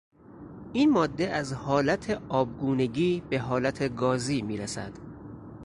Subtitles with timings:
[0.73, 4.91] این ماده از حالت آبگونگی به حالت گازی میرسد.